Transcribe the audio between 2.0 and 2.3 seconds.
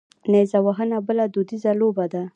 ده.